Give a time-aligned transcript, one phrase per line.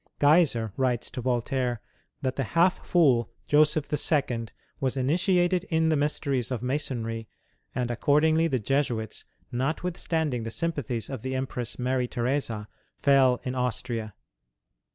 [0.17, 1.79] Geiser writes to Voltaire
[2.23, 4.47] that the half fool Joseph II.
[4.79, 7.29] was initiated in the mysteries of Masonry
[7.75, 12.67] andaccordingly the Jesuits, notwithstanding the sympathies of the Empress Mary Theresa,
[12.97, 14.15] fell in Austria.